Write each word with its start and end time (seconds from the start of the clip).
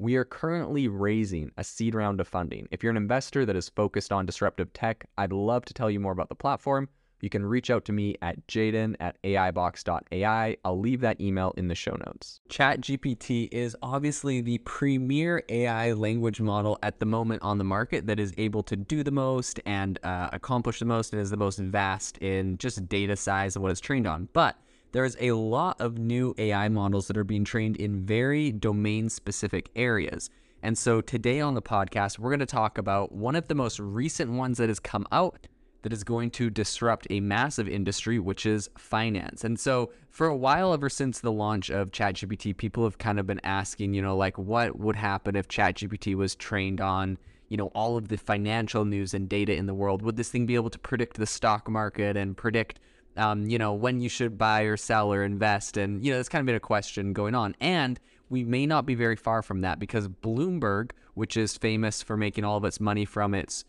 We 0.00 0.14
are 0.14 0.24
currently 0.24 0.86
raising 0.86 1.50
a 1.56 1.64
seed 1.64 1.92
round 1.92 2.20
of 2.20 2.28
funding. 2.28 2.68
If 2.70 2.84
you're 2.84 2.90
an 2.92 2.96
investor 2.96 3.44
that 3.44 3.56
is 3.56 3.68
focused 3.68 4.12
on 4.12 4.26
disruptive 4.26 4.72
tech, 4.72 5.04
I'd 5.18 5.32
love 5.32 5.64
to 5.64 5.74
tell 5.74 5.90
you 5.90 5.98
more 5.98 6.12
about 6.12 6.28
the 6.28 6.36
platform. 6.36 6.88
You 7.20 7.28
can 7.28 7.44
reach 7.44 7.68
out 7.68 7.84
to 7.86 7.92
me 7.92 8.14
at 8.22 8.46
jaeden 8.46 8.94
at 9.00 9.20
aibox.ai. 9.24 10.56
I'll 10.64 10.78
leave 10.78 11.00
that 11.00 11.20
email 11.20 11.52
in 11.56 11.66
the 11.66 11.74
show 11.74 11.96
notes. 12.06 12.38
ChatGPT 12.48 13.48
is 13.50 13.76
obviously 13.82 14.40
the 14.40 14.58
premier 14.58 15.42
AI 15.48 15.94
language 15.94 16.40
model 16.40 16.78
at 16.84 17.00
the 17.00 17.06
moment 17.06 17.42
on 17.42 17.58
the 17.58 17.64
market 17.64 18.06
that 18.06 18.20
is 18.20 18.32
able 18.38 18.62
to 18.62 18.76
do 18.76 19.02
the 19.02 19.10
most 19.10 19.58
and 19.66 19.98
uh, 20.04 20.28
accomplish 20.32 20.78
the 20.78 20.84
most 20.84 21.12
and 21.12 21.20
is 21.20 21.30
the 21.30 21.36
most 21.36 21.58
vast 21.58 22.18
in 22.18 22.56
just 22.58 22.88
data 22.88 23.16
size 23.16 23.56
of 23.56 23.62
what 23.62 23.72
it's 23.72 23.80
trained 23.80 24.06
on. 24.06 24.28
But 24.32 24.56
there's 24.92 25.16
a 25.20 25.32
lot 25.32 25.80
of 25.80 25.98
new 25.98 26.34
AI 26.38 26.68
models 26.68 27.08
that 27.08 27.16
are 27.16 27.24
being 27.24 27.44
trained 27.44 27.76
in 27.76 28.04
very 28.04 28.50
domain 28.52 29.08
specific 29.08 29.68
areas. 29.76 30.30
And 30.62 30.76
so 30.76 31.00
today 31.00 31.40
on 31.40 31.54
the 31.54 31.62
podcast, 31.62 32.18
we're 32.18 32.30
going 32.30 32.40
to 32.40 32.46
talk 32.46 32.78
about 32.78 33.12
one 33.12 33.36
of 33.36 33.48
the 33.48 33.54
most 33.54 33.78
recent 33.78 34.32
ones 34.32 34.58
that 34.58 34.68
has 34.68 34.80
come 34.80 35.06
out 35.12 35.46
that 35.82 35.92
is 35.92 36.02
going 36.02 36.30
to 36.30 36.50
disrupt 36.50 37.06
a 37.10 37.20
massive 37.20 37.68
industry, 37.68 38.18
which 38.18 38.44
is 38.44 38.68
finance. 38.76 39.44
And 39.44 39.58
so, 39.58 39.90
for 40.10 40.26
a 40.26 40.36
while, 40.36 40.72
ever 40.72 40.88
since 40.88 41.20
the 41.20 41.30
launch 41.30 41.70
of 41.70 41.92
ChatGPT, 41.92 42.56
people 42.56 42.82
have 42.84 42.98
kind 42.98 43.20
of 43.20 43.26
been 43.26 43.40
asking, 43.44 43.94
you 43.94 44.02
know, 44.02 44.16
like 44.16 44.36
what 44.36 44.78
would 44.78 44.96
happen 44.96 45.36
if 45.36 45.46
ChatGPT 45.46 46.16
was 46.16 46.34
trained 46.34 46.80
on, 46.80 47.18
you 47.48 47.56
know, 47.56 47.68
all 47.68 47.96
of 47.96 48.08
the 48.08 48.16
financial 48.16 48.84
news 48.84 49.14
and 49.14 49.28
data 49.28 49.54
in 49.54 49.66
the 49.66 49.74
world? 49.74 50.02
Would 50.02 50.16
this 50.16 50.30
thing 50.30 50.46
be 50.46 50.56
able 50.56 50.70
to 50.70 50.78
predict 50.78 51.16
the 51.16 51.26
stock 51.26 51.70
market 51.70 52.16
and 52.16 52.36
predict 52.36 52.80
um, 53.18 53.46
you 53.46 53.58
know, 53.58 53.74
when 53.74 54.00
you 54.00 54.08
should 54.08 54.38
buy 54.38 54.62
or 54.62 54.76
sell 54.76 55.12
or 55.12 55.24
invest. 55.24 55.76
And, 55.76 56.04
you 56.04 56.12
know, 56.12 56.18
that's 56.18 56.28
kind 56.28 56.40
of 56.40 56.46
been 56.46 56.54
a 56.54 56.60
question 56.60 57.12
going 57.12 57.34
on. 57.34 57.54
And 57.60 57.98
we 58.30 58.44
may 58.44 58.66
not 58.66 58.86
be 58.86 58.94
very 58.94 59.16
far 59.16 59.42
from 59.42 59.60
that 59.62 59.78
because 59.78 60.08
Bloomberg, 60.08 60.92
which 61.14 61.36
is 61.36 61.56
famous 61.56 62.02
for 62.02 62.16
making 62.16 62.44
all 62.44 62.56
of 62.56 62.64
its 62.64 62.80
money 62.80 63.04
from 63.04 63.34
its 63.34 63.64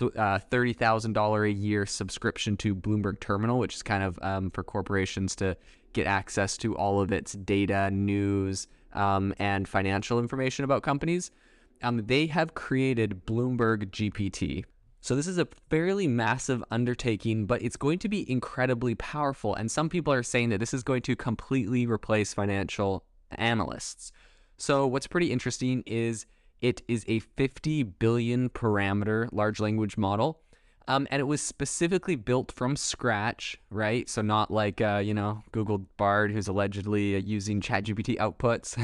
uh, 0.00 0.38
$30,000 0.50 1.48
a 1.48 1.52
year 1.52 1.86
subscription 1.86 2.56
to 2.58 2.74
Bloomberg 2.74 3.20
Terminal, 3.20 3.58
which 3.58 3.74
is 3.74 3.82
kind 3.82 4.02
of 4.02 4.18
um, 4.22 4.50
for 4.50 4.62
corporations 4.62 5.34
to 5.36 5.56
get 5.92 6.06
access 6.06 6.56
to 6.58 6.76
all 6.76 7.00
of 7.00 7.12
its 7.12 7.32
data, 7.32 7.90
news, 7.90 8.66
um, 8.94 9.34
and 9.38 9.68
financial 9.68 10.18
information 10.18 10.64
about 10.64 10.82
companies. 10.82 11.30
Um, 11.82 12.06
they 12.06 12.26
have 12.26 12.54
created 12.54 13.26
Bloomberg 13.26 13.90
GPT. 13.90 14.64
So 15.02 15.16
this 15.16 15.26
is 15.26 15.36
a 15.36 15.48
fairly 15.68 16.06
massive 16.06 16.62
undertaking, 16.70 17.46
but 17.46 17.60
it's 17.60 17.76
going 17.76 17.98
to 17.98 18.08
be 18.08 18.30
incredibly 18.30 18.94
powerful. 18.94 19.52
And 19.52 19.68
some 19.68 19.88
people 19.88 20.12
are 20.12 20.22
saying 20.22 20.50
that 20.50 20.60
this 20.60 20.72
is 20.72 20.84
going 20.84 21.02
to 21.02 21.16
completely 21.16 21.86
replace 21.86 22.32
financial 22.32 23.04
analysts. 23.32 24.12
So 24.58 24.86
what's 24.86 25.08
pretty 25.08 25.32
interesting 25.32 25.82
is 25.86 26.24
it 26.60 26.82
is 26.86 27.04
a 27.08 27.18
50 27.18 27.82
billion 27.82 28.48
parameter 28.48 29.28
large 29.32 29.58
language 29.58 29.98
model. 29.98 30.40
Um, 30.86 31.08
and 31.10 31.18
it 31.18 31.24
was 31.24 31.40
specifically 31.40 32.14
built 32.14 32.52
from 32.52 32.76
scratch, 32.76 33.56
right? 33.70 34.08
So 34.08 34.22
not 34.22 34.52
like 34.52 34.80
uh, 34.80 35.00
you 35.04 35.14
know 35.14 35.42
Google 35.50 35.78
Bard, 35.96 36.32
who's 36.32 36.48
allegedly 36.48 37.16
uh, 37.16 37.18
using 37.18 37.60
ChatGPT 37.60 38.18
outputs. 38.18 38.76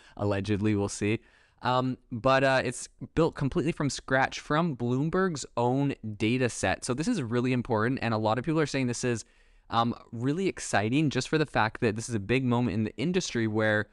allegedly, 0.16 0.74
we'll 0.76 0.88
see. 0.88 1.20
Um, 1.62 1.96
but 2.10 2.42
uh, 2.42 2.62
it's 2.64 2.88
built 3.14 3.34
completely 3.34 3.72
from 3.72 3.88
scratch 3.88 4.40
from 4.40 4.76
Bloomberg's 4.76 5.46
own 5.56 5.94
data 6.16 6.48
set. 6.48 6.84
So 6.84 6.92
this 6.92 7.08
is 7.08 7.22
really 7.22 7.52
important. 7.52 8.00
And 8.02 8.12
a 8.12 8.18
lot 8.18 8.38
of 8.38 8.44
people 8.44 8.60
are 8.60 8.66
saying 8.66 8.88
this 8.88 9.04
is 9.04 9.24
um, 9.70 9.94
really 10.10 10.48
exciting 10.48 11.08
just 11.08 11.28
for 11.28 11.38
the 11.38 11.46
fact 11.46 11.80
that 11.80 11.96
this 11.96 12.08
is 12.08 12.14
a 12.14 12.20
big 12.20 12.44
moment 12.44 12.74
in 12.74 12.84
the 12.84 12.96
industry 12.96 13.46
where 13.46 13.86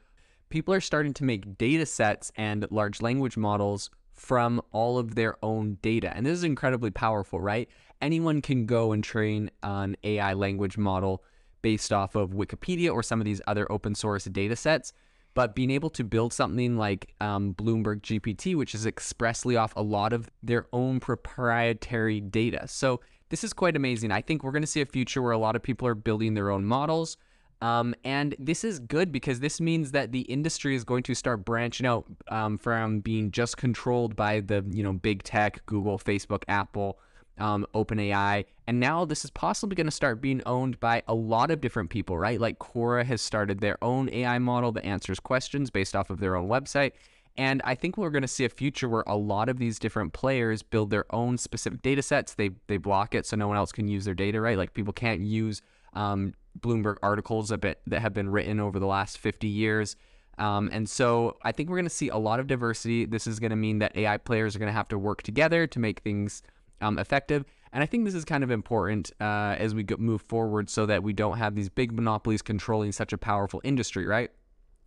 people 0.50 0.74
are 0.74 0.80
starting 0.80 1.14
to 1.14 1.24
make 1.24 1.56
data 1.58 1.86
sets 1.86 2.32
and 2.36 2.66
large 2.70 3.00
language 3.00 3.36
models 3.36 3.88
from 4.12 4.60
all 4.72 4.98
of 4.98 5.14
their 5.14 5.36
own 5.42 5.78
data. 5.80 6.12
And 6.14 6.26
this 6.26 6.34
is 6.34 6.44
incredibly 6.44 6.90
powerful, 6.90 7.40
right? 7.40 7.68
Anyone 8.02 8.42
can 8.42 8.66
go 8.66 8.92
and 8.92 9.02
train 9.02 9.50
an 9.62 9.96
AI 10.04 10.34
language 10.34 10.76
model 10.76 11.22
based 11.62 11.92
off 11.92 12.14
of 12.14 12.30
Wikipedia 12.30 12.92
or 12.92 13.02
some 13.02 13.20
of 13.20 13.24
these 13.24 13.40
other 13.46 13.70
open 13.70 13.94
source 13.94 14.24
data 14.24 14.56
sets. 14.56 14.92
But 15.34 15.54
being 15.54 15.70
able 15.70 15.90
to 15.90 16.04
build 16.04 16.32
something 16.32 16.76
like 16.76 17.14
um, 17.20 17.54
Bloomberg 17.54 18.00
GPT, 18.00 18.56
which 18.56 18.74
is 18.74 18.84
expressly 18.84 19.56
off 19.56 19.72
a 19.76 19.82
lot 19.82 20.12
of 20.12 20.28
their 20.42 20.66
own 20.72 20.98
proprietary 21.00 22.20
data. 22.20 22.66
So 22.66 23.00
this 23.28 23.44
is 23.44 23.52
quite 23.52 23.76
amazing. 23.76 24.10
I 24.10 24.22
think 24.22 24.42
we're 24.42 24.50
going 24.50 24.62
to 24.62 24.66
see 24.66 24.80
a 24.80 24.86
future 24.86 25.22
where 25.22 25.32
a 25.32 25.38
lot 25.38 25.56
of 25.56 25.62
people 25.62 25.86
are 25.86 25.94
building 25.94 26.34
their 26.34 26.50
own 26.50 26.64
models. 26.64 27.16
Um, 27.62 27.94
and 28.04 28.34
this 28.38 28.64
is 28.64 28.78
good 28.78 29.12
because 29.12 29.40
this 29.40 29.60
means 29.60 29.92
that 29.92 30.12
the 30.12 30.22
industry 30.22 30.74
is 30.74 30.82
going 30.82 31.02
to 31.04 31.14
start 31.14 31.44
branching 31.44 31.86
out 31.86 32.06
um, 32.28 32.56
from 32.56 33.00
being 33.00 33.30
just 33.30 33.56
controlled 33.56 34.16
by 34.16 34.40
the 34.40 34.64
you 34.70 34.82
know 34.82 34.94
big 34.94 35.22
tech, 35.22 35.64
Google, 35.66 35.98
Facebook, 35.98 36.42
Apple, 36.48 36.98
um, 37.40 37.66
OpenAI. 37.74 38.44
And 38.66 38.78
now 38.78 39.04
this 39.04 39.24
is 39.24 39.30
possibly 39.30 39.74
going 39.74 39.86
to 39.86 39.90
start 39.90 40.20
being 40.20 40.42
owned 40.46 40.78
by 40.78 41.02
a 41.08 41.14
lot 41.14 41.50
of 41.50 41.60
different 41.60 41.90
people, 41.90 42.16
right? 42.18 42.40
Like 42.40 42.58
Quora 42.58 43.04
has 43.04 43.20
started 43.20 43.60
their 43.60 43.82
own 43.82 44.08
AI 44.10 44.38
model 44.38 44.72
that 44.72 44.84
answers 44.84 45.18
questions 45.18 45.70
based 45.70 45.96
off 45.96 46.10
of 46.10 46.20
their 46.20 46.36
own 46.36 46.48
website. 46.48 46.92
And 47.36 47.62
I 47.64 47.74
think 47.74 47.96
we're 47.96 48.10
going 48.10 48.22
to 48.22 48.28
see 48.28 48.44
a 48.44 48.48
future 48.48 48.88
where 48.88 49.04
a 49.06 49.16
lot 49.16 49.48
of 49.48 49.58
these 49.58 49.78
different 49.78 50.12
players 50.12 50.62
build 50.62 50.90
their 50.90 51.06
own 51.14 51.38
specific 51.38 51.80
data 51.80 52.02
sets. 52.02 52.34
They, 52.34 52.50
they 52.66 52.76
block 52.76 53.14
it 53.14 53.24
so 53.24 53.36
no 53.36 53.48
one 53.48 53.56
else 53.56 53.72
can 53.72 53.88
use 53.88 54.04
their 54.04 54.14
data, 54.14 54.40
right? 54.40 54.58
Like 54.58 54.74
people 54.74 54.92
can't 54.92 55.20
use 55.20 55.62
um, 55.94 56.34
Bloomberg 56.58 56.96
articles 57.02 57.48
that, 57.48 57.78
have 57.90 58.14
been 58.14 58.28
written 58.28 58.60
over 58.60 58.78
the 58.78 58.86
last 58.86 59.18
50 59.18 59.48
years. 59.48 59.96
Um, 60.38 60.70
and 60.72 60.88
so 60.88 61.36
I 61.42 61.52
think 61.52 61.68
we're 61.68 61.76
going 61.76 61.84
to 61.84 61.90
see 61.90 62.08
a 62.08 62.16
lot 62.16 62.40
of 62.40 62.46
diversity. 62.46 63.04
This 63.04 63.26
is 63.26 63.38
going 63.38 63.50
to 63.50 63.56
mean 63.56 63.78
that 63.78 63.96
AI 63.96 64.16
players 64.16 64.56
are 64.56 64.58
going 64.58 64.68
to 64.68 64.76
have 64.76 64.88
to 64.88 64.98
work 64.98 65.22
together 65.22 65.66
to 65.66 65.78
make 65.78 66.00
things 66.00 66.42
um, 66.80 66.98
effective. 66.98 67.44
And 67.72 67.82
I 67.82 67.86
think 67.86 68.04
this 68.04 68.14
is 68.14 68.24
kind 68.24 68.42
of 68.42 68.50
important 68.50 69.12
uh, 69.20 69.54
as 69.58 69.74
we 69.74 69.82
go, 69.82 69.96
move 69.96 70.22
forward 70.22 70.68
so 70.68 70.86
that 70.86 71.02
we 71.02 71.12
don't 71.12 71.38
have 71.38 71.54
these 71.54 71.68
big 71.68 71.92
monopolies 71.92 72.42
controlling 72.42 72.92
such 72.92 73.12
a 73.12 73.18
powerful 73.18 73.60
industry, 73.62 74.06
right? 74.06 74.30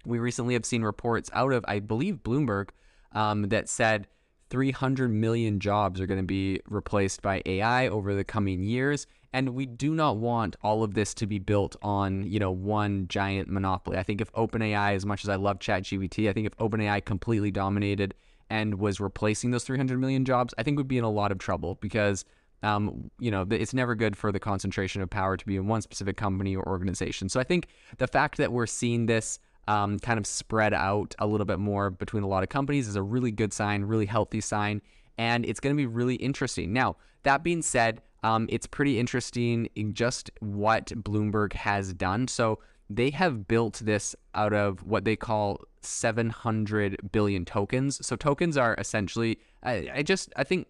We 0.05 0.19
recently 0.19 0.53
have 0.53 0.65
seen 0.65 0.83
reports 0.83 1.29
out 1.33 1.53
of, 1.53 1.63
I 1.67 1.79
believe, 1.79 2.15
Bloomberg 2.23 2.69
um, 3.13 3.43
that 3.49 3.69
said 3.69 4.07
300 4.49 5.09
million 5.09 5.59
jobs 5.59 6.01
are 6.01 6.05
going 6.05 6.19
to 6.19 6.25
be 6.25 6.59
replaced 6.67 7.21
by 7.21 7.41
AI 7.45 7.87
over 7.87 8.13
the 8.13 8.23
coming 8.23 8.63
years. 8.63 9.07
And 9.31 9.49
we 9.49 9.65
do 9.65 9.95
not 9.95 10.17
want 10.17 10.57
all 10.61 10.83
of 10.83 10.93
this 10.93 11.13
to 11.15 11.25
be 11.25 11.39
built 11.39 11.75
on, 11.81 12.23
you 12.23 12.37
know, 12.37 12.51
one 12.51 13.07
giant 13.07 13.49
monopoly. 13.49 13.97
I 13.97 14.03
think 14.03 14.21
if 14.21 14.31
OpenAI, 14.33 14.93
as 14.93 15.07
much 15.07 15.23
as 15.23 15.29
I 15.29 15.37
love 15.37 15.57
ChatGPT, 15.57 16.29
I 16.29 16.33
think 16.33 16.45
if 16.45 16.55
OpenAI 16.57 17.03
completely 17.03 17.49
dominated 17.49 18.13
and 18.53 18.75
was 18.75 18.99
replacing 18.99 19.49
those 19.49 19.63
300 19.63 19.99
million 19.99 20.25
jobs, 20.25 20.53
I 20.59 20.61
think 20.61 20.77
would 20.77 20.87
be 20.87 20.99
in 20.99 21.03
a 21.03 21.09
lot 21.09 21.31
of 21.31 21.39
trouble 21.39 21.79
because, 21.81 22.23
um, 22.61 23.09
you 23.19 23.31
know, 23.31 23.47
it's 23.49 23.73
never 23.73 23.95
good 23.95 24.15
for 24.15 24.31
the 24.31 24.39
concentration 24.39 25.01
of 25.01 25.09
power 25.09 25.35
to 25.35 25.45
be 25.47 25.55
in 25.55 25.65
one 25.65 25.81
specific 25.81 26.17
company 26.17 26.55
or 26.55 26.63
organization. 26.69 27.29
So 27.29 27.39
I 27.39 27.45
think 27.45 27.65
the 27.97 28.05
fact 28.05 28.37
that 28.37 28.51
we're 28.51 28.67
seeing 28.67 29.07
this 29.07 29.39
um, 29.67 29.97
kind 29.97 30.19
of 30.19 30.27
spread 30.27 30.71
out 30.71 31.15
a 31.17 31.25
little 31.25 31.47
bit 31.47 31.57
more 31.57 31.89
between 31.89 32.21
a 32.21 32.27
lot 32.27 32.43
of 32.43 32.49
companies 32.49 32.87
is 32.87 32.95
a 32.95 33.01
really 33.01 33.31
good 33.31 33.51
sign, 33.53 33.85
really 33.85 34.05
healthy 34.05 34.39
sign, 34.39 34.83
and 35.17 35.47
it's 35.47 35.59
going 35.59 35.75
to 35.75 35.77
be 35.77 35.87
really 35.87 36.15
interesting. 36.15 36.71
Now, 36.71 36.97
that 37.23 37.43
being 37.43 37.63
said, 37.63 38.03
um, 38.21 38.45
it's 38.49 38.67
pretty 38.67 38.99
interesting 38.99 39.67
in 39.75 39.95
just 39.95 40.29
what 40.41 40.87
Bloomberg 40.89 41.53
has 41.53 41.91
done. 41.91 42.27
So 42.27 42.59
they 42.89 43.09
have 43.11 43.47
built 43.47 43.81
this 43.83 44.15
out 44.35 44.53
of 44.53 44.83
what 44.83 45.05
they 45.05 45.15
call 45.15 45.61
700 45.81 47.11
billion 47.11 47.45
tokens. 47.45 48.05
So 48.05 48.15
tokens 48.15 48.57
are 48.57 48.75
essentially, 48.77 49.39
I, 49.63 49.89
I 49.95 50.03
just, 50.03 50.31
I 50.35 50.43
think 50.43 50.67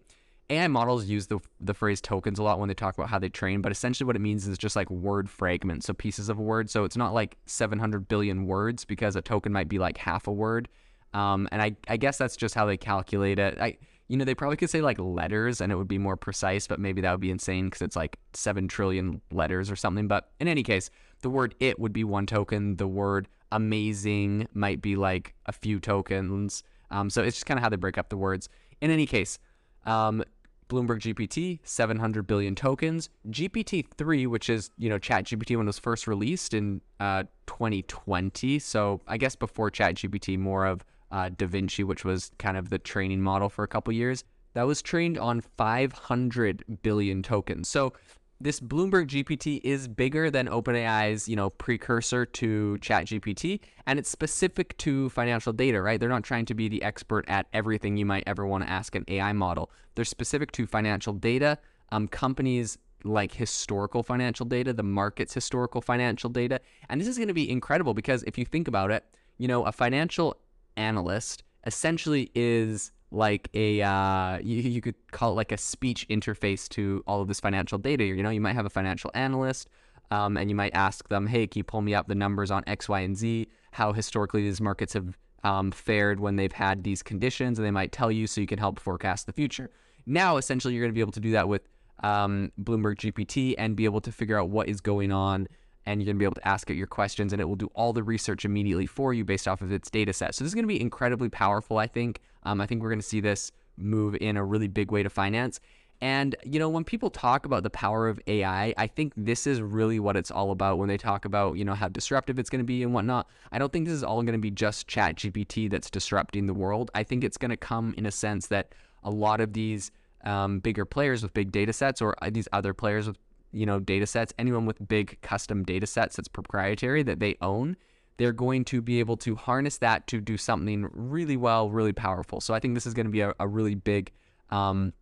AI 0.50 0.68
models 0.68 1.06
use 1.06 1.26
the 1.28 1.38
the 1.60 1.72
phrase 1.72 2.00
tokens 2.00 2.38
a 2.38 2.42
lot 2.42 2.58
when 2.58 2.68
they 2.68 2.74
talk 2.74 2.96
about 2.98 3.08
how 3.08 3.18
they 3.18 3.30
train, 3.30 3.62
but 3.62 3.72
essentially 3.72 4.06
what 4.06 4.16
it 4.16 4.20
means 4.20 4.46
is 4.46 4.58
just 4.58 4.76
like 4.76 4.90
word 4.90 5.30
fragments, 5.30 5.86
so 5.86 5.94
pieces 5.94 6.28
of 6.28 6.38
a 6.38 6.42
word. 6.42 6.68
So 6.68 6.84
it's 6.84 6.96
not 6.96 7.14
like 7.14 7.38
700 7.46 8.08
billion 8.08 8.46
words 8.46 8.84
because 8.84 9.16
a 9.16 9.22
token 9.22 9.52
might 9.52 9.68
be 9.68 9.78
like 9.78 9.96
half 9.96 10.26
a 10.26 10.32
word. 10.32 10.68
Um, 11.14 11.48
and 11.50 11.62
I, 11.62 11.76
I 11.88 11.96
guess 11.96 12.18
that's 12.18 12.36
just 12.36 12.54
how 12.54 12.66
they 12.66 12.76
calculate 12.76 13.38
it. 13.38 13.58
I, 13.58 13.78
you 14.08 14.16
know, 14.18 14.24
they 14.24 14.34
probably 14.34 14.56
could 14.56 14.68
say 14.68 14.82
like 14.82 14.98
letters 14.98 15.60
and 15.60 15.72
it 15.72 15.76
would 15.76 15.88
be 15.88 15.96
more 15.96 16.16
precise, 16.16 16.66
but 16.66 16.78
maybe 16.78 17.00
that 17.00 17.10
would 17.12 17.20
be 17.20 17.30
insane 17.30 17.66
because 17.66 17.80
it's 17.80 17.96
like 17.96 18.18
7 18.34 18.68
trillion 18.68 19.22
letters 19.30 19.70
or 19.70 19.76
something. 19.76 20.08
But 20.08 20.30
in 20.40 20.48
any 20.48 20.62
case, 20.62 20.90
the 21.24 21.30
word 21.30 21.54
it 21.58 21.80
would 21.80 21.94
be 21.94 22.04
one 22.04 22.26
token. 22.26 22.76
The 22.76 22.86
word 22.86 23.28
amazing 23.50 24.46
might 24.52 24.82
be 24.82 24.94
like 24.94 25.34
a 25.46 25.52
few 25.52 25.80
tokens. 25.80 26.62
Um, 26.90 27.08
so 27.08 27.22
it's 27.22 27.36
just 27.36 27.46
kind 27.46 27.56
of 27.56 27.62
how 27.62 27.70
they 27.70 27.76
break 27.76 27.96
up 27.96 28.10
the 28.10 28.16
words. 28.18 28.50
In 28.82 28.90
any 28.90 29.06
case, 29.06 29.38
um, 29.86 30.22
Bloomberg 30.68 31.00
GPT, 31.00 31.60
700 31.62 32.26
billion 32.26 32.54
tokens. 32.54 33.08
GPT-3, 33.30 34.26
which 34.26 34.50
is, 34.50 34.70
you 34.76 34.90
know, 34.90 34.98
ChatGPT 34.98 35.56
when 35.56 35.64
it 35.64 35.68
was 35.68 35.78
first 35.78 36.06
released 36.06 36.52
in 36.52 36.82
uh, 37.00 37.22
2020. 37.46 38.58
So 38.58 39.00
I 39.08 39.16
guess 39.16 39.34
before 39.34 39.70
ChatGPT, 39.70 40.38
more 40.38 40.66
of 40.66 40.84
uh, 41.10 41.30
DaVinci, 41.30 41.84
which 41.84 42.04
was 42.04 42.32
kind 42.38 42.58
of 42.58 42.68
the 42.68 42.78
training 42.78 43.22
model 43.22 43.48
for 43.48 43.64
a 43.64 43.68
couple 43.68 43.94
years. 43.94 44.24
That 44.52 44.66
was 44.66 44.82
trained 44.82 45.16
on 45.16 45.40
500 45.40 46.82
billion 46.82 47.22
tokens. 47.22 47.66
So 47.66 47.94
this 48.40 48.60
Bloomberg 48.60 49.08
GPT 49.08 49.60
is 49.62 49.88
bigger 49.88 50.30
than 50.30 50.48
OpenAI's, 50.48 51.28
you 51.28 51.36
know, 51.36 51.50
precursor 51.50 52.26
to 52.26 52.78
ChatGPT, 52.80 53.60
and 53.86 53.98
it's 53.98 54.10
specific 54.10 54.76
to 54.78 55.08
financial 55.10 55.52
data, 55.52 55.80
right? 55.80 55.98
They're 55.98 56.08
not 56.08 56.24
trying 56.24 56.44
to 56.46 56.54
be 56.54 56.68
the 56.68 56.82
expert 56.82 57.24
at 57.28 57.46
everything 57.52 57.96
you 57.96 58.06
might 58.06 58.24
ever 58.26 58.46
want 58.46 58.64
to 58.64 58.70
ask 58.70 58.94
an 58.94 59.04
AI 59.08 59.32
model. 59.32 59.70
They're 59.94 60.04
specific 60.04 60.52
to 60.52 60.66
financial 60.66 61.12
data. 61.12 61.58
Um, 61.92 62.08
companies 62.08 62.78
like 63.04 63.32
historical 63.32 64.02
financial 64.02 64.46
data, 64.46 64.72
the 64.72 64.82
market's 64.82 65.34
historical 65.34 65.80
financial 65.80 66.30
data, 66.30 66.60
and 66.88 67.00
this 67.00 67.08
is 67.08 67.16
going 67.16 67.28
to 67.28 67.34
be 67.34 67.48
incredible 67.48 67.94
because 67.94 68.22
if 68.24 68.36
you 68.38 68.44
think 68.44 68.66
about 68.66 68.90
it, 68.90 69.04
you 69.38 69.46
know, 69.46 69.64
a 69.64 69.72
financial 69.72 70.36
analyst 70.76 71.42
essentially 71.66 72.30
is 72.34 72.92
like 73.14 73.48
a 73.54 73.82
uh, 73.82 74.38
you, 74.42 74.56
you 74.56 74.80
could 74.80 74.96
call 75.12 75.32
it 75.32 75.34
like 75.34 75.52
a 75.52 75.56
speech 75.56 76.06
interface 76.08 76.68
to 76.70 77.02
all 77.06 77.20
of 77.20 77.28
this 77.28 77.40
financial 77.40 77.78
data. 77.78 78.04
You 78.04 78.22
know, 78.22 78.30
you 78.30 78.40
might 78.40 78.54
have 78.54 78.66
a 78.66 78.70
financial 78.70 79.10
analyst, 79.14 79.68
um, 80.10 80.36
and 80.36 80.50
you 80.50 80.56
might 80.56 80.74
ask 80.74 81.08
them, 81.08 81.26
"Hey, 81.26 81.46
can 81.46 81.60
you 81.60 81.64
pull 81.64 81.82
me 81.82 81.94
up 81.94 82.08
the 82.08 82.14
numbers 82.14 82.50
on 82.50 82.64
X, 82.66 82.88
Y, 82.88 83.00
and 83.00 83.16
Z? 83.16 83.48
How 83.72 83.92
historically 83.92 84.42
these 84.42 84.60
markets 84.60 84.92
have 84.92 85.16
um, 85.42 85.70
fared 85.70 86.20
when 86.20 86.36
they've 86.36 86.52
had 86.52 86.84
these 86.84 87.02
conditions?" 87.02 87.58
And 87.58 87.66
they 87.66 87.70
might 87.70 87.92
tell 87.92 88.10
you, 88.10 88.26
so 88.26 88.40
you 88.40 88.46
can 88.46 88.58
help 88.58 88.78
forecast 88.80 89.26
the 89.26 89.32
future. 89.32 89.70
Now, 90.06 90.36
essentially, 90.36 90.74
you're 90.74 90.82
going 90.82 90.92
to 90.92 90.94
be 90.94 91.00
able 91.00 91.12
to 91.12 91.20
do 91.20 91.32
that 91.32 91.48
with 91.48 91.62
um, 92.02 92.52
Bloomberg 92.62 92.96
GPT 92.96 93.54
and 93.56 93.76
be 93.76 93.84
able 93.84 94.00
to 94.02 94.12
figure 94.12 94.38
out 94.38 94.50
what 94.50 94.68
is 94.68 94.80
going 94.80 95.12
on 95.12 95.48
and 95.86 96.00
you're 96.00 96.06
going 96.06 96.16
to 96.16 96.18
be 96.18 96.24
able 96.24 96.34
to 96.34 96.48
ask 96.48 96.70
it 96.70 96.74
your 96.74 96.86
questions 96.86 97.32
and 97.32 97.40
it 97.40 97.44
will 97.44 97.56
do 97.56 97.70
all 97.74 97.92
the 97.92 98.02
research 98.02 98.44
immediately 98.44 98.86
for 98.86 99.12
you 99.12 99.24
based 99.24 99.46
off 99.46 99.60
of 99.60 99.72
its 99.72 99.90
data 99.90 100.12
set. 100.12 100.34
So 100.34 100.44
this 100.44 100.50
is 100.50 100.54
going 100.54 100.64
to 100.64 100.68
be 100.68 100.80
incredibly 100.80 101.28
powerful, 101.28 101.78
I 101.78 101.86
think. 101.86 102.20
Um, 102.44 102.60
I 102.60 102.66
think 102.66 102.82
we're 102.82 102.90
going 102.90 103.00
to 103.00 103.06
see 103.06 103.20
this 103.20 103.52
move 103.76 104.16
in 104.20 104.36
a 104.36 104.44
really 104.44 104.68
big 104.68 104.90
way 104.90 105.02
to 105.02 105.10
finance. 105.10 105.60
And, 106.00 106.34
you 106.44 106.58
know, 106.58 106.68
when 106.68 106.84
people 106.84 107.08
talk 107.08 107.46
about 107.46 107.62
the 107.62 107.70
power 107.70 108.08
of 108.08 108.20
AI, 108.26 108.74
I 108.76 108.86
think 108.86 109.12
this 109.16 109.46
is 109.46 109.62
really 109.62 110.00
what 110.00 110.16
it's 110.16 110.30
all 110.30 110.50
about 110.50 110.78
when 110.78 110.88
they 110.88 110.98
talk 110.98 111.24
about, 111.24 111.56
you 111.56 111.64
know, 111.64 111.74
how 111.74 111.88
disruptive 111.88 112.38
it's 112.38 112.50
going 112.50 112.60
to 112.60 112.64
be 112.64 112.82
and 112.82 112.92
whatnot. 112.92 113.28
I 113.52 113.58
don't 113.58 113.72
think 113.72 113.86
this 113.86 113.94
is 113.94 114.04
all 114.04 114.22
going 114.22 114.34
to 114.34 114.38
be 114.38 114.50
just 114.50 114.86
Chat 114.88 115.16
GPT 115.16 115.70
that's 115.70 115.90
disrupting 115.90 116.46
the 116.46 116.54
world. 116.54 116.90
I 116.94 117.04
think 117.04 117.24
it's 117.24 117.38
going 117.38 117.50
to 117.50 117.56
come 117.56 117.94
in 117.96 118.06
a 118.06 118.10
sense 118.10 118.48
that 118.48 118.74
a 119.02 119.10
lot 119.10 119.40
of 119.40 119.52
these 119.52 119.90
um, 120.24 120.58
bigger 120.58 120.84
players 120.84 121.22
with 121.22 121.32
big 121.32 121.52
data 121.52 121.72
sets 121.72 122.02
or 122.02 122.16
uh, 122.22 122.30
these 122.30 122.48
other 122.52 122.74
players 122.74 123.06
with 123.06 123.18
you 123.52 123.66
know 123.66 123.78
data 123.78 124.06
sets 124.06 124.32
anyone 124.38 124.66
with 124.66 124.88
big 124.88 125.20
custom 125.22 125.62
data 125.62 125.86
sets 125.86 126.16
that's 126.16 126.28
proprietary 126.28 127.02
that 127.02 127.20
they 127.20 127.36
own 127.40 127.76
they're 128.16 128.32
going 128.32 128.64
to 128.66 128.80
be 128.80 129.00
able 129.00 129.16
to 129.18 129.34
harness 129.34 129.78
that 129.78 130.06
to 130.06 130.20
do 130.20 130.36
something 130.36 130.88
really 130.92 131.36
well 131.36 131.70
really 131.70 131.92
powerful. 131.92 132.40
So 132.40 132.54
i 132.54 132.60
think 132.60 132.74
this 132.74 132.86
is 132.86 132.94
going 132.94 133.06
to 133.06 133.12
be 133.12 133.20
a, 133.20 133.34
a 133.40 133.48
really 133.48 133.74
big 133.74 134.12
um, 134.50 134.92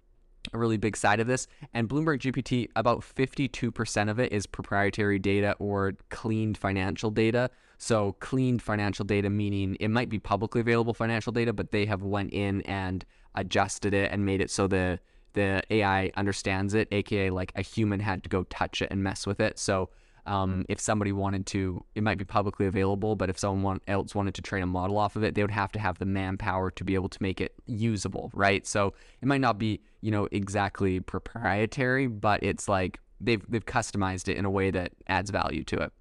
a 0.52 0.58
really 0.58 0.76
big 0.76 0.96
side 0.96 1.20
of 1.20 1.26
this. 1.26 1.46
And 1.72 1.88
bloomberg 1.88 2.20
gpt 2.20 2.68
about 2.76 3.00
52% 3.00 4.10
of 4.10 4.18
it 4.18 4.32
is 4.32 4.46
proprietary 4.46 5.18
data 5.18 5.54
or 5.58 5.92
cleaned 6.10 6.58
financial 6.58 7.10
data. 7.10 7.50
So 7.78 8.12
cleaned 8.20 8.62
financial 8.62 9.04
data 9.04 9.30
meaning 9.30 9.76
it 9.80 9.88
might 9.88 10.08
be 10.08 10.18
publicly 10.18 10.60
available 10.60 10.94
financial 10.94 11.32
data 11.32 11.52
but 11.52 11.70
they 11.70 11.86
have 11.86 12.02
went 12.02 12.32
in 12.32 12.62
and 12.62 13.04
adjusted 13.34 13.94
it 13.94 14.12
and 14.12 14.26
made 14.26 14.40
it 14.40 14.50
so 14.50 14.66
the 14.66 15.00
the 15.34 15.62
AI 15.70 16.10
understands 16.16 16.74
it, 16.74 16.88
aka 16.92 17.30
like 17.30 17.52
a 17.56 17.62
human 17.62 18.00
had 18.00 18.22
to 18.22 18.28
go 18.28 18.44
touch 18.44 18.82
it 18.82 18.88
and 18.90 19.02
mess 19.02 19.26
with 19.26 19.40
it. 19.40 19.58
So 19.58 19.90
um, 20.26 20.60
mm. 20.60 20.64
if 20.68 20.80
somebody 20.80 21.12
wanted 21.12 21.46
to, 21.46 21.84
it 21.94 22.02
might 22.02 22.18
be 22.18 22.24
publicly 22.24 22.66
available, 22.66 23.16
but 23.16 23.28
if 23.28 23.38
someone 23.38 23.80
else 23.88 24.14
wanted 24.14 24.34
to 24.34 24.42
train 24.42 24.62
a 24.62 24.66
model 24.66 24.98
off 24.98 25.16
of 25.16 25.24
it, 25.24 25.34
they 25.34 25.42
would 25.42 25.50
have 25.50 25.72
to 25.72 25.78
have 25.78 25.98
the 25.98 26.04
manpower 26.04 26.70
to 26.70 26.84
be 26.84 26.94
able 26.94 27.08
to 27.08 27.22
make 27.22 27.40
it 27.40 27.54
usable, 27.66 28.30
right? 28.34 28.66
So 28.66 28.94
it 29.20 29.26
might 29.26 29.40
not 29.40 29.58
be, 29.58 29.80
you 30.00 30.10
know, 30.10 30.28
exactly 30.30 31.00
proprietary, 31.00 32.06
but 32.06 32.42
it's 32.42 32.68
like 32.68 33.00
they've 33.20 33.44
they've 33.48 33.64
customized 33.64 34.28
it 34.28 34.36
in 34.36 34.44
a 34.44 34.50
way 34.50 34.70
that 34.70 34.92
adds 35.08 35.30
value 35.30 35.64
to 35.64 35.76
it. 35.76 35.92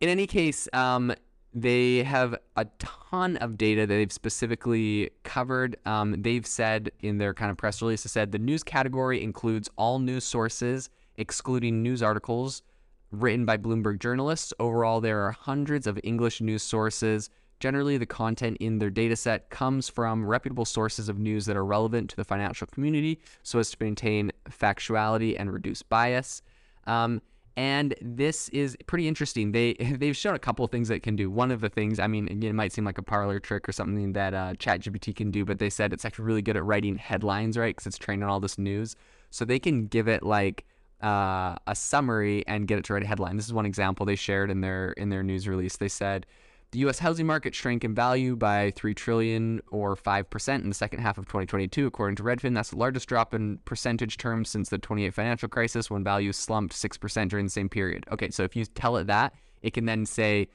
In 0.00 0.08
any 0.08 0.26
case, 0.26 0.68
um, 0.72 1.14
they 1.54 2.02
have 2.02 2.36
a 2.56 2.66
ton 2.78 3.38
of 3.38 3.56
data 3.56 3.86
that 3.86 3.94
they've 3.94 4.12
specifically 4.12 5.10
covered. 5.22 5.76
Um, 5.86 6.20
they've 6.20 6.46
said 6.46 6.90
in 7.00 7.16
their 7.16 7.32
kind 7.32 7.50
of 7.50 7.56
press 7.56 7.80
release, 7.80 8.02
they 8.02 8.08
said 8.08 8.32
the 8.32 8.38
news 8.38 8.62
category 8.62 9.22
includes 9.22 9.70
all 9.76 9.98
news 9.98 10.24
sources, 10.24 10.90
excluding 11.16 11.82
news 11.82 12.02
articles 12.02 12.62
written 13.10 13.44
by 13.44 13.56
Bloomberg 13.56 13.98
journalists. 13.98 14.52
Overall, 14.58 15.00
there 15.00 15.20
are 15.22 15.32
hundreds 15.32 15.86
of 15.86 15.98
English 16.02 16.40
news 16.40 16.62
sources. 16.62 17.30
Generally, 17.60 17.98
the 17.98 18.06
content 18.06 18.58
in 18.60 18.78
their 18.78 18.90
dataset 18.90 19.48
comes 19.48 19.88
from 19.88 20.26
reputable 20.26 20.64
sources 20.64 21.08
of 21.08 21.18
news 21.18 21.46
that 21.46 21.56
are 21.56 21.64
relevant 21.64 22.10
to 22.10 22.16
the 22.16 22.24
financial 22.24 22.66
community 22.66 23.18
so 23.42 23.58
as 23.58 23.70
to 23.70 23.76
maintain 23.80 24.30
factuality 24.50 25.36
and 25.38 25.52
reduce 25.52 25.82
bias. 25.82 26.42
Um, 26.86 27.22
and 27.56 27.94
this 28.02 28.50
is 28.50 28.76
pretty 28.86 29.08
interesting. 29.08 29.52
They 29.52 29.72
they've 29.98 30.16
shown 30.16 30.34
a 30.34 30.38
couple 30.38 30.64
of 30.64 30.70
things 30.70 30.88
that 30.88 31.02
can 31.02 31.16
do. 31.16 31.30
One 31.30 31.50
of 31.50 31.60
the 31.60 31.70
things, 31.70 31.98
I 31.98 32.06
mean, 32.06 32.42
it 32.42 32.52
might 32.52 32.72
seem 32.72 32.84
like 32.84 32.98
a 32.98 33.02
parlor 33.02 33.40
trick 33.40 33.68
or 33.68 33.72
something 33.72 34.12
that 34.12 34.34
uh, 34.34 34.52
ChatGPT 34.54 35.16
can 35.16 35.30
do, 35.30 35.44
but 35.44 35.58
they 35.58 35.70
said 35.70 35.92
it's 35.92 36.04
actually 36.04 36.26
really 36.26 36.42
good 36.42 36.56
at 36.56 36.64
writing 36.64 36.96
headlines, 36.96 37.56
right? 37.56 37.74
Because 37.74 37.86
it's 37.86 37.98
trained 37.98 38.22
on 38.22 38.30
all 38.30 38.40
this 38.40 38.58
news, 38.58 38.94
so 39.30 39.44
they 39.44 39.58
can 39.58 39.86
give 39.86 40.08
it 40.08 40.22
like 40.22 40.66
uh, 41.06 41.54
a 41.68 41.74
summary 41.76 42.42
and 42.48 42.66
get 42.66 42.78
it 42.78 42.84
to 42.86 42.92
write 42.92 43.04
a 43.04 43.06
headline. 43.06 43.36
This 43.36 43.46
is 43.46 43.52
one 43.52 43.64
example 43.64 44.04
they 44.04 44.16
shared 44.16 44.50
in 44.50 44.60
their 44.60 44.90
in 44.92 45.08
their 45.08 45.22
news 45.22 45.46
release. 45.46 45.76
They 45.76 45.88
said 45.88 46.26
the 46.72 46.80
U.S. 46.80 46.98
housing 46.98 47.26
market 47.26 47.54
shrank 47.54 47.84
in 47.84 47.94
value 47.94 48.34
by 48.34 48.72
three 48.72 48.92
trillion 48.92 49.60
or 49.70 49.94
five 49.94 50.28
percent 50.28 50.64
in 50.64 50.68
the 50.68 50.74
second 50.74 50.98
half 50.98 51.16
of 51.16 51.26
2022, 51.26 51.86
according 51.86 52.16
to 52.16 52.24
Redfin. 52.24 52.54
That's 52.54 52.70
the 52.70 52.78
largest 52.78 53.08
drop 53.08 53.34
in 53.34 53.58
percentage 53.58 54.16
terms 54.16 54.50
since 54.50 54.68
the 54.68 54.78
28 54.78 55.14
financial 55.14 55.48
crisis, 55.48 55.88
when 55.88 56.02
values 56.02 56.36
slumped 56.36 56.74
six 56.74 56.98
percent 56.98 57.30
during 57.30 57.46
the 57.46 57.50
same 57.50 57.68
period. 57.68 58.04
Okay, 58.10 58.30
so 58.30 58.42
if 58.42 58.56
you 58.56 58.64
tell 58.64 58.96
it 58.96 59.06
that, 59.06 59.32
it 59.62 59.74
can 59.74 59.84
then 59.84 60.06
say 60.06 60.48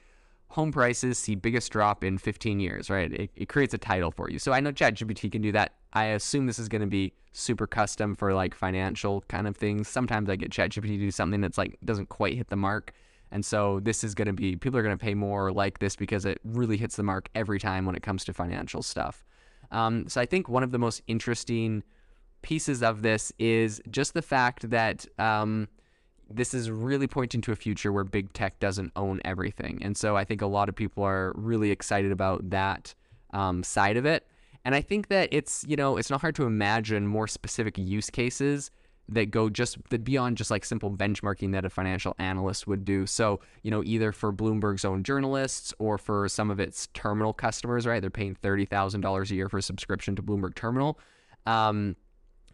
home 0.52 0.70
prices 0.70 1.18
see 1.18 1.34
biggest 1.34 1.72
drop 1.72 2.04
in 2.04 2.18
15 2.18 2.60
years, 2.60 2.90
right? 2.90 3.10
It, 3.10 3.30
it 3.34 3.48
creates 3.48 3.72
a 3.72 3.78
title 3.78 4.10
for 4.10 4.28
you. 4.28 4.38
So 4.38 4.52
I 4.52 4.60
know 4.60 4.70
ChatGPT 4.70 5.32
can 5.32 5.40
do 5.40 5.50
that. 5.52 5.72
I 5.94 6.04
assume 6.06 6.46
this 6.46 6.58
is 6.58 6.68
going 6.68 6.82
to 6.82 6.86
be 6.86 7.14
super 7.32 7.66
custom 7.66 8.14
for 8.14 8.34
like 8.34 8.54
financial 8.54 9.22
kind 9.28 9.48
of 9.48 9.56
things. 9.56 9.88
Sometimes 9.88 10.28
I 10.28 10.36
get 10.36 10.50
ChatGPT 10.50 10.88
to 10.88 10.98
do 10.98 11.10
something 11.10 11.40
that's 11.40 11.56
like 11.56 11.78
doesn't 11.86 12.10
quite 12.10 12.36
hit 12.36 12.48
the 12.48 12.56
mark. 12.56 12.92
And 13.30 13.42
so 13.42 13.80
this 13.80 14.04
is 14.04 14.14
going 14.14 14.26
to 14.26 14.34
be, 14.34 14.56
people 14.56 14.78
are 14.78 14.82
going 14.82 14.96
to 14.96 15.02
pay 15.02 15.14
more 15.14 15.50
like 15.50 15.78
this 15.78 15.96
because 15.96 16.26
it 16.26 16.38
really 16.44 16.76
hits 16.76 16.96
the 16.96 17.02
mark 17.02 17.30
every 17.34 17.58
time 17.58 17.86
when 17.86 17.96
it 17.96 18.02
comes 18.02 18.22
to 18.26 18.34
financial 18.34 18.82
stuff. 18.82 19.24
Um, 19.70 20.06
so 20.06 20.20
I 20.20 20.26
think 20.26 20.50
one 20.50 20.62
of 20.62 20.70
the 20.70 20.78
most 20.78 21.00
interesting 21.06 21.82
pieces 22.42 22.82
of 22.82 23.00
this 23.00 23.32
is 23.38 23.80
just 23.90 24.12
the 24.12 24.20
fact 24.20 24.68
that 24.68 25.06
um, 25.18 25.68
this 26.34 26.54
is 26.54 26.70
really 26.70 27.06
pointing 27.06 27.40
to 27.42 27.52
a 27.52 27.56
future 27.56 27.92
where 27.92 28.04
big 28.04 28.32
tech 28.32 28.58
doesn't 28.60 28.92
own 28.96 29.20
everything. 29.24 29.80
And 29.82 29.96
so 29.96 30.16
I 30.16 30.24
think 30.24 30.42
a 30.42 30.46
lot 30.46 30.68
of 30.68 30.74
people 30.74 31.02
are 31.04 31.32
really 31.36 31.70
excited 31.70 32.12
about 32.12 32.50
that 32.50 32.94
um, 33.32 33.62
side 33.62 33.96
of 33.96 34.06
it. 34.06 34.26
And 34.64 34.74
I 34.74 34.80
think 34.80 35.08
that 35.08 35.28
it's, 35.32 35.64
you 35.66 35.76
know, 35.76 35.96
it's 35.96 36.10
not 36.10 36.20
hard 36.20 36.34
to 36.36 36.44
imagine 36.44 37.06
more 37.06 37.26
specific 37.26 37.76
use 37.78 38.10
cases 38.10 38.70
that 39.08 39.30
go 39.30 39.50
just 39.50 39.76
that 39.90 40.04
beyond 40.04 40.36
just 40.36 40.50
like 40.50 40.64
simple 40.64 40.90
benchmarking 40.90 41.52
that 41.52 41.64
a 41.64 41.70
financial 41.70 42.14
analyst 42.18 42.66
would 42.66 42.84
do. 42.84 43.06
So, 43.06 43.40
you 43.62 43.70
know, 43.70 43.82
either 43.84 44.12
for 44.12 44.32
Bloomberg's 44.32 44.84
own 44.84 45.02
journalists 45.02 45.74
or 45.78 45.98
for 45.98 46.28
some 46.28 46.50
of 46.50 46.60
its 46.60 46.88
terminal 46.94 47.32
customers, 47.32 47.86
right? 47.86 48.00
They're 48.00 48.10
paying 48.10 48.36
$30,000 48.36 49.30
a 49.30 49.34
year 49.34 49.48
for 49.48 49.58
a 49.58 49.62
subscription 49.62 50.14
to 50.16 50.22
Bloomberg 50.22 50.54
Terminal. 50.54 50.98
Um, 51.46 51.96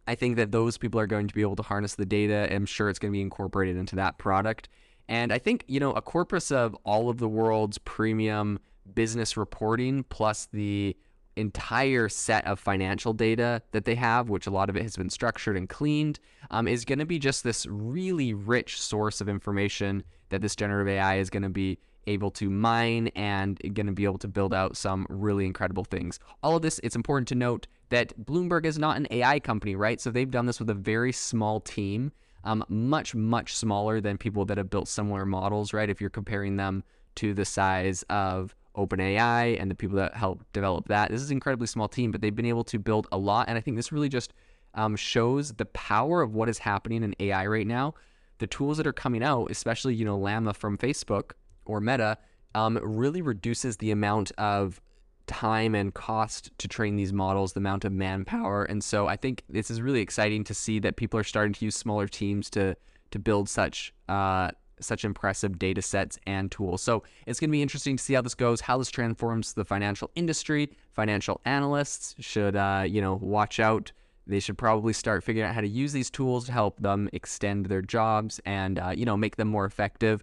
I 0.09 0.15
think 0.15 0.37
that 0.37 0.53
those 0.53 0.79
people 0.79 0.99
are 0.99 1.07
going 1.07 1.29
to 1.29 1.35
be 1.35 1.43
able 1.43 1.57
to 1.57 1.63
harness 1.63 1.95
the 1.95 2.07
data. 2.07 2.49
I'm 2.51 2.65
sure 2.65 2.89
it's 2.89 2.99
going 2.99 3.13
to 3.13 3.17
be 3.17 3.21
incorporated 3.21 3.77
into 3.77 3.95
that 3.97 4.17
product. 4.17 4.71
And 5.07 5.31
I 5.31 5.39
think, 5.39 5.65
you 5.69 5.79
know, 5.81 5.93
a 5.93 6.01
corpus 6.01 6.51
of 6.51 6.75
all 6.85 7.11
of 7.11 7.19
the 7.19 7.29
world's 7.29 7.77
premium 7.77 8.59
business 8.95 9.37
reporting 9.37 10.05
plus 10.05 10.49
the 10.51 10.97
entire 11.37 12.09
set 12.09 12.47
of 12.47 12.59
financial 12.59 13.13
data 13.13 13.61
that 13.73 13.85
they 13.85 13.95
have, 13.97 14.31
which 14.31 14.47
a 14.47 14.51
lot 14.51 14.71
of 14.71 14.77
it 14.77 14.83
has 14.83 14.97
been 14.97 15.11
structured 15.11 15.59
and 15.59 15.69
cleaned, 15.69 16.19
um, 16.51 16.67
is 16.67 16.87
going 16.87 16.99
to 16.99 17.07
be 17.07 17.19
just 17.19 17.45
this 17.45 17.67
really 17.67 18.33
rich 18.33 18.81
source 18.81 19.21
of 19.21 19.29
information 19.29 20.03
that 20.31 20.41
this 20.41 20.57
generative 20.57 20.89
AI 20.89 21.17
is 21.17 21.29
going 21.29 21.43
to 21.43 21.51
be 21.51 21.79
able 22.09 22.31
to 22.33 22.51
mine 22.51 23.09
and 23.15 23.59
going 23.75 23.87
to 23.87 23.93
be 23.93 24.05
able 24.05 24.19
to 24.19 24.29
build 24.29 24.53
out 24.53 24.77
some 24.77 25.07
really 25.09 25.47
incredible 25.47 25.85
things. 25.85 26.19
All 26.43 26.57
of 26.57 26.63
this, 26.63 26.81
it's 26.83 26.97
important 26.97 27.29
to 27.29 27.35
note 27.35 27.67
that 27.91 28.19
Bloomberg 28.25 28.67
is 28.67 28.79
not 28.79 28.97
an 28.97 29.07
AI 29.11 29.41
company, 29.41 29.77
right? 29.77 30.01
So 30.01 30.11
they've 30.11 30.31
done 30.31 30.47
this 30.47 30.59
with 30.59 30.71
a 30.71 30.75
very 30.75 31.13
small 31.13 31.61
team, 31.61 32.13
um, 32.45 32.65
much, 32.69 33.15
much 33.15 33.55
smaller 33.55 34.01
than 34.01 34.19
people 34.19 34.45
that 34.47 34.59
have 34.59 34.71
built 34.71 34.89
similar 34.89 35.25
models, 35.25 35.73
right? 35.73 35.89
If 35.89 36.01
you're 36.01 36.11
comparing 36.11 36.57
them 36.57 36.83
to 37.17 37.35
the 37.35 37.45
size 37.45 38.05
of 38.05 38.55
OpenAI 38.77 39.61
and 39.61 39.71
the 39.71 39.75
people 39.75 39.97
that 39.97 40.15
help 40.15 40.45
develop 40.53 40.87
that. 40.89 41.11
This 41.11 41.21
is 41.21 41.31
an 41.31 41.37
incredibly 41.37 41.67
small 41.67 41.89
team, 41.89 42.13
but 42.13 42.21
they've 42.21 42.35
been 42.35 42.47
able 42.47 42.65
to 42.65 42.79
build 42.79 43.09
a 43.11 43.19
lot. 43.19 43.49
And 43.49 43.59
I 43.59 43.61
think 43.61 43.77
this 43.77 43.91
really 43.91 44.09
just 44.09 44.33
um, 44.75 44.95
shows 44.97 45.53
the 45.55 45.67
power 45.67 46.23
of 46.23 46.35
what 46.35 46.49
is 46.49 46.59
happening 46.59 47.03
in 47.03 47.15
AI 47.19 47.47
right 47.47 47.67
now. 47.67 47.95
The 48.39 48.47
tools 48.47 48.77
that 48.77 48.87
are 48.87 48.93
coming 48.93 49.23
out, 49.23 49.51
especially 49.51 49.95
you 49.95 50.05
know 50.05 50.17
Llama 50.17 50.55
from 50.55 50.79
Facebook 50.79 51.33
or 51.69 51.81
Meta, 51.81 52.19
um, 52.55 52.79
really 52.83 53.23
reduces 53.23 53.77
the 53.77 53.93
amount 53.93 54.33
of 54.33 54.81
time 55.29 55.75
and 55.75 55.95
cost 55.95 56.51
to 56.59 56.67
train 56.67 56.97
these 56.97 57.13
models, 57.13 57.53
the 57.53 57.61
amount 57.61 57.85
of 57.85 57.93
manpower. 57.93 58.65
And 58.65 58.83
so 58.83 59.07
I 59.07 59.17
think 59.17 59.45
this 59.49 59.71
is 59.71 59.81
really 59.81 60.01
exciting 60.01 60.43
to 60.45 60.55
see 60.55 60.81
that 60.81 60.97
people 60.97 61.21
are 61.21 61.25
starting 61.25 61.53
to 61.53 61.65
use 61.65 61.77
smaller 61.77 62.09
teams 62.09 62.51
to 62.51 62.77
to 63.11 63.19
build 63.19 63.49
such 63.49 63.95
uh, 64.09 64.51
such 64.81 65.05
impressive 65.05 65.59
data 65.59 65.83
sets 65.83 66.19
and 66.27 66.51
tools. 66.51 66.83
So 66.83 67.03
it's 67.27 67.41
going 67.41 67.51
to 67.51 67.53
be 67.53 67.63
interesting 67.63 67.97
to 67.97 68.03
see 68.03 68.15
how 68.15 68.23
this 68.23 68.35
goes, 68.35 68.61
how 68.61 68.79
this 68.79 68.91
transforms 68.91 69.55
the 69.55 69.65
financial 69.65 70.11
industry. 70.15 70.71
Financial 70.93 71.41
analysts 71.45 72.15
should, 72.21 72.57
uh, 72.57 72.85
you 72.87 73.01
know, 73.01 73.15
watch 73.15 73.61
out. 73.61 73.93
They 74.27 74.41
should 74.41 74.59
probably 74.59 74.93
start 74.93 75.25
figuring 75.25 75.49
out 75.49 75.55
how 75.55 75.63
to 75.63 75.69
use 75.69 75.93
these 75.93 76.11
tools 76.11 76.47
to 76.47 76.53
help 76.53 76.81
them 76.81 77.09
extend 77.13 77.67
their 77.67 77.83
jobs 77.83 78.41
and, 78.45 78.79
uh, 78.79 78.91
you 78.91 79.05
know, 79.05 79.17
make 79.17 79.37
them 79.37 79.49
more 79.49 79.65
effective. 79.65 80.23